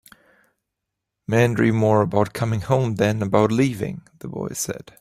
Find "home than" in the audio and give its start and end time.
2.61-3.21